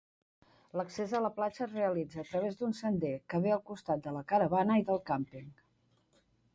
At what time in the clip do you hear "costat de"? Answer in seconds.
3.71-4.17